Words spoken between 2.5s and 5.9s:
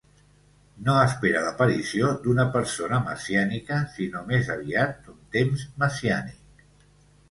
persona messiànica sinó més aviat, d'un temps